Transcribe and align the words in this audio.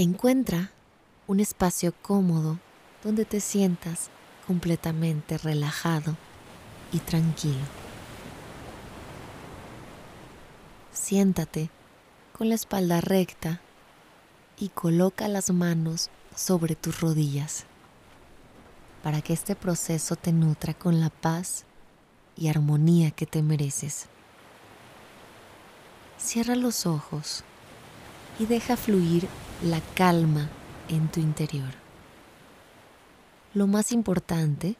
Encuentra 0.00 0.70
un 1.26 1.40
espacio 1.40 1.92
cómodo 2.02 2.60
donde 3.02 3.24
te 3.24 3.40
sientas 3.40 4.10
completamente 4.46 5.38
relajado 5.38 6.16
y 6.92 7.00
tranquilo. 7.00 7.58
Siéntate 10.92 11.68
con 12.32 12.48
la 12.48 12.54
espalda 12.54 13.00
recta 13.00 13.60
y 14.56 14.68
coloca 14.68 15.26
las 15.26 15.50
manos 15.50 16.10
sobre 16.32 16.76
tus 16.76 17.00
rodillas 17.00 17.64
para 19.02 19.20
que 19.20 19.32
este 19.32 19.56
proceso 19.56 20.14
te 20.14 20.30
nutra 20.30 20.74
con 20.74 21.00
la 21.00 21.10
paz 21.10 21.64
y 22.36 22.46
armonía 22.46 23.10
que 23.10 23.26
te 23.26 23.42
mereces. 23.42 24.06
Cierra 26.18 26.54
los 26.54 26.86
ojos 26.86 27.42
y 28.38 28.46
deja 28.46 28.76
fluir 28.76 29.28
la 29.62 29.80
calma 29.94 30.48
en 30.88 31.08
tu 31.08 31.20
interior. 31.20 31.70
Lo 33.54 33.66
más 33.66 33.92
importante 33.92 34.76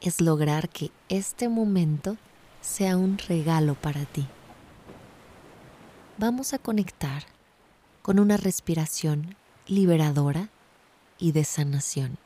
es 0.00 0.20
lograr 0.20 0.68
que 0.68 0.90
este 1.08 1.48
momento 1.48 2.16
sea 2.60 2.96
un 2.96 3.18
regalo 3.18 3.74
para 3.74 4.04
ti. 4.04 4.26
Vamos 6.18 6.52
a 6.54 6.58
conectar 6.58 7.24
con 8.02 8.20
una 8.20 8.36
respiración 8.36 9.34
liberadora 9.66 10.50
y 11.18 11.32
de 11.32 11.44
sanación. 11.44 12.18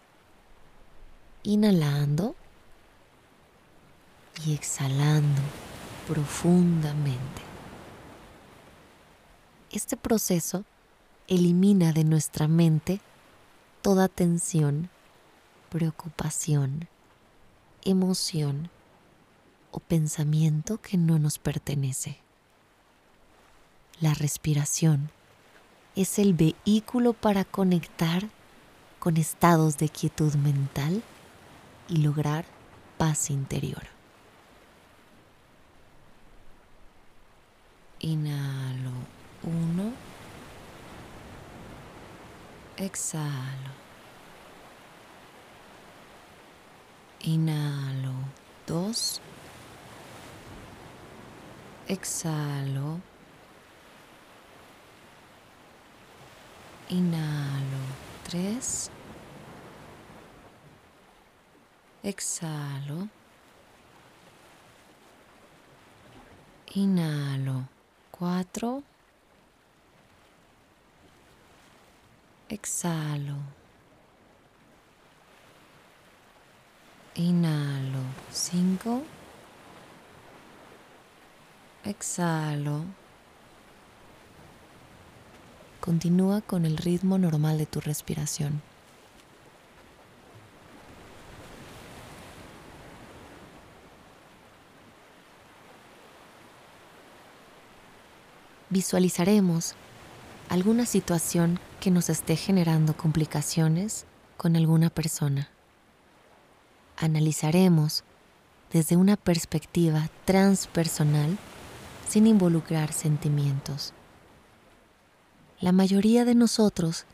Inhalando 1.44 2.34
y 4.44 4.54
exhalando 4.54 5.40
profundamente. 6.06 7.47
Este 9.70 9.98
proceso 9.98 10.64
elimina 11.26 11.92
de 11.92 12.02
nuestra 12.02 12.48
mente 12.48 13.00
toda 13.82 14.08
tensión, 14.08 14.88
preocupación, 15.68 16.88
emoción 17.84 18.70
o 19.70 19.80
pensamiento 19.80 20.80
que 20.80 20.96
no 20.96 21.18
nos 21.18 21.38
pertenece. 21.38 22.18
La 24.00 24.14
respiración 24.14 25.10
es 25.96 26.18
el 26.18 26.32
vehículo 26.32 27.12
para 27.12 27.44
conectar 27.44 28.30
con 28.98 29.18
estados 29.18 29.76
de 29.76 29.90
quietud 29.90 30.34
mental 30.36 31.02
y 31.88 31.98
lograr 31.98 32.46
paz 32.96 33.28
interior. 33.28 33.82
Inhalo 38.00 38.87
uno 39.48 39.92
exhalo. 42.76 43.72
Inhalo 47.20 48.14
dos. 48.66 49.20
Exhalo. 51.88 53.00
Inhalo 56.90 57.82
tres. 58.24 58.90
Exhalo. 62.02 63.08
Inhalo 66.74 67.66
cuatro. 68.10 68.82
Exhalo. 72.48 73.36
Inhalo. 77.14 78.00
Cinco. 78.32 79.02
Exhalo. 81.84 82.84
Continúa 85.80 86.40
con 86.40 86.64
el 86.64 86.76
ritmo 86.78 87.18
normal 87.18 87.58
de 87.58 87.66
tu 87.66 87.80
respiración. 87.80 88.62
Visualizaremos 98.70 99.74
alguna 100.48 100.86
situación 100.86 101.60
que 101.80 101.90
nos 101.90 102.08
esté 102.08 102.36
generando 102.36 102.96
complicaciones 102.96 104.06
con 104.36 104.56
alguna 104.56 104.88
persona. 104.88 105.48
Analizaremos 106.96 108.02
desde 108.72 108.96
una 108.96 109.16
perspectiva 109.16 110.08
transpersonal 110.24 111.36
sin 112.08 112.26
involucrar 112.26 112.92
sentimientos. 112.92 113.92
La 115.60 115.72
mayoría 115.72 116.24
de 116.24 116.34
nosotros 116.34 117.04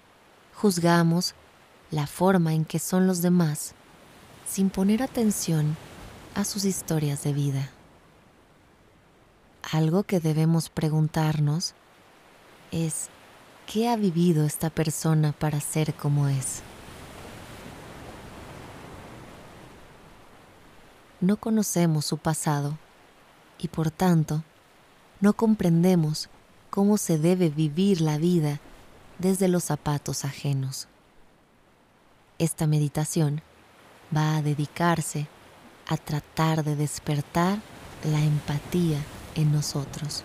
juzgamos 0.55 1.35
la 1.91 2.07
forma 2.07 2.55
en 2.55 2.65
que 2.65 2.79
son 2.79 3.07
los 3.07 3.21
demás 3.21 3.75
sin 4.47 4.71
poner 4.71 5.03
atención 5.03 5.77
a 6.35 6.45
sus 6.45 6.65
historias 6.65 7.25
de 7.25 7.33
vida. 7.33 7.71
Algo 9.73 10.03
que 10.03 10.21
debemos 10.21 10.69
preguntarnos 10.69 11.75
es 12.71 13.09
¿Qué 13.67 13.89
ha 13.89 13.97
vivido 13.97 14.45
esta 14.45 14.71
persona 14.71 15.33
para 15.33 15.61
ser 15.61 15.95
como 15.95 16.29
es? 16.29 16.63
No 21.21 21.39
conocemos 21.39 22.05
su 22.05 22.19
pasado 22.19 22.77
y 23.59 23.69
por 23.69 23.91
tanto 23.91 24.45
no 25.21 25.33
comprendemos 25.33 26.29
cómo 26.71 26.99
se 26.99 27.19
debe 27.19 27.49
vivir 27.49 28.03
la 28.03 28.19
vida 28.19 28.61
desde 29.19 29.49
los 29.49 29.65
zapatos 29.65 30.25
ajenos. 30.25 30.87
Esta 32.39 32.67
meditación 32.67 33.41
va 34.15 34.37
a 34.37 34.43
dedicarse 34.43 35.27
a 35.89 35.97
tratar 35.97 36.65
de 36.65 36.77
despertar 36.77 37.59
la 38.05 38.21
empatía 38.21 38.99
en 39.35 39.53
nosotros. 39.53 40.25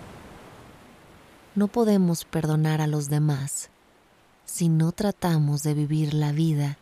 No 1.60 1.68
podemos 1.68 2.24
perdonar 2.24 2.80
a 2.80 2.88
los 2.88 3.10
demás 3.10 3.70
si 4.46 4.70
no 4.70 4.94
tratamos 4.94 5.62
de 5.62 5.74
vivir 5.74 6.14
la 6.14 6.32
vida 6.32 6.78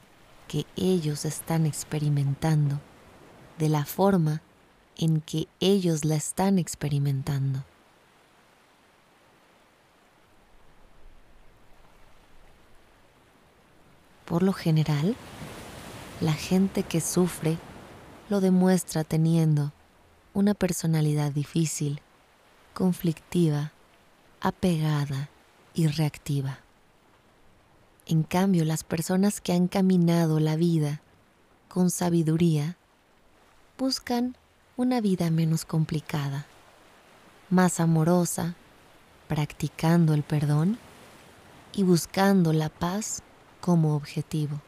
que 0.48 0.68
ellos 0.76 1.26
están 1.26 1.66
experimentando 1.66 2.80
de 3.58 3.70
la 3.70 3.86
forma 3.86 4.44
en 4.96 5.22
que 5.22 5.48
ellos 5.60 6.06
la 6.06 6.14
están 6.14 6.60
experimentando. 6.60 7.64
Por 14.26 14.44
lo 14.44 14.54
general, 14.54 15.16
la 16.22 16.34
gente 16.34 16.84
que 16.84 17.02
sufre 17.02 17.58
lo 18.30 18.42
demuestra 18.42 19.04
teniendo 19.04 19.72
una 20.36 20.54
personalidad 20.54 21.32
difícil, 21.32 22.00
conflictiva 22.76 23.72
apegada 24.42 25.30
y 25.74 25.88
reactiva. 25.88 26.60
En 28.06 28.24
cambio, 28.24 28.64
las 28.66 28.84
personas 28.84 29.42
que 29.42 29.54
han 29.54 29.68
caminado 29.68 30.40
la 30.40 30.56
vida 30.56 31.02
con 31.68 31.90
sabiduría 31.90 32.78
buscan 33.78 34.36
una 34.78 35.02
vida 35.02 35.30
menos 35.30 35.66
complicada, 35.66 36.46
más 37.50 37.80
amorosa, 37.80 38.56
practicando 39.28 40.14
el 40.14 40.24
perdón 40.24 40.78
y 41.74 41.84
buscando 41.84 42.54
la 42.54 42.70
paz 42.70 43.22
como 43.60 43.96
objetivo. 43.96 44.62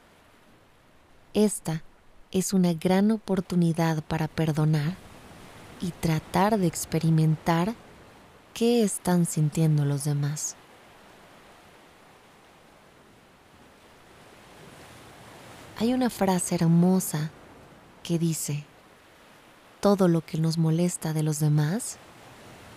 Esta 1.33 1.83
es 2.31 2.54
una 2.54 2.74
gran 2.74 3.12
oportunidad 3.12 4.04
para 4.04 4.27
perdonar 4.27 4.95
y 5.81 5.92
tratar 5.92 6.60
de 6.60 6.68
experimentar 6.68 7.74
¿Qué 8.54 8.84
están 8.84 9.25
sintiendo 9.25 9.86
los 9.86 10.04
demás? 10.04 10.56
Hay 15.78 15.94
una 15.94 16.10
frase 16.10 16.56
hermosa 16.56 17.31
que 18.04 18.19
dice, 18.19 18.66
todo 19.80 20.10
lo 20.10 20.25
que 20.25 20.38
nos 20.38 20.57
molesta 20.57 21.13
de 21.13 21.24
los 21.24 21.40
demás 21.40 21.98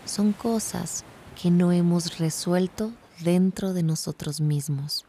son 0.05 0.33
cosas 0.33 1.05
que 1.41 1.51
no 1.51 1.73
hemos 1.73 2.19
resuelto 2.19 2.93
dentro 3.21 3.73
de 3.73 3.83
nosotros 3.83 4.41
mismos. 4.41 5.05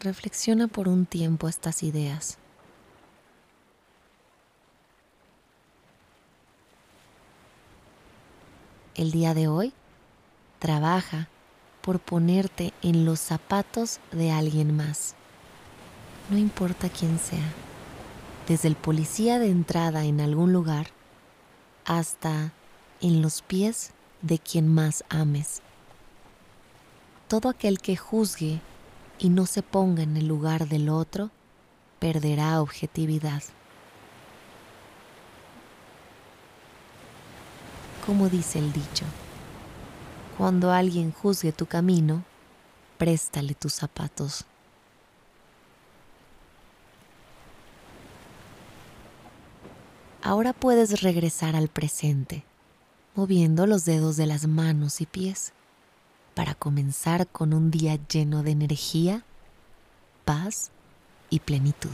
Reflexiona 0.00 0.66
por 0.66 0.88
un 0.88 1.06
tiempo 1.06 1.48
estas 1.48 1.82
ideas. 1.82 2.38
El 8.94 9.10
día 9.10 9.34
de 9.34 9.48
hoy, 9.48 9.72
trabaja 10.58 11.28
por 11.82 12.00
ponerte 12.00 12.72
en 12.82 13.04
los 13.04 13.20
zapatos 13.20 14.00
de 14.12 14.30
alguien 14.30 14.74
más. 14.74 15.14
No 16.30 16.38
importa 16.38 16.88
quién 16.88 17.18
sea, 17.18 17.52
desde 18.48 18.68
el 18.68 18.76
policía 18.76 19.38
de 19.38 19.50
entrada 19.50 20.04
en 20.04 20.20
algún 20.20 20.52
lugar 20.52 20.88
hasta 21.84 22.52
en 23.00 23.20
los 23.20 23.42
pies 23.42 23.92
de 24.22 24.38
quien 24.38 24.72
más 24.72 25.04
ames. 25.10 25.60
Todo 27.28 27.48
aquel 27.48 27.78
que 27.78 27.96
juzgue 27.96 28.60
y 29.18 29.28
no 29.28 29.46
se 29.46 29.62
ponga 29.62 30.02
en 30.02 30.16
el 30.16 30.26
lugar 30.26 30.68
del 30.68 30.88
otro, 30.88 31.30
perderá 31.98 32.60
objetividad. 32.60 33.42
Como 38.06 38.28
dice 38.28 38.58
el 38.58 38.72
dicho, 38.72 39.06
cuando 40.36 40.72
alguien 40.72 41.10
juzgue 41.10 41.52
tu 41.52 41.64
camino, 41.64 42.22
préstale 42.98 43.54
tus 43.54 43.72
zapatos. 43.72 44.44
Ahora 50.22 50.52
puedes 50.52 51.02
regresar 51.02 51.56
al 51.56 51.68
presente, 51.68 52.44
moviendo 53.14 53.66
los 53.66 53.84
dedos 53.84 54.16
de 54.16 54.26
las 54.26 54.46
manos 54.46 55.00
y 55.00 55.06
pies 55.06 55.52
para 56.34 56.54
comenzar 56.54 57.26
con 57.26 57.54
un 57.54 57.70
día 57.70 57.98
lleno 58.08 58.42
de 58.42 58.50
energía, 58.50 59.22
paz 60.24 60.70
y 61.30 61.40
plenitud. 61.40 61.90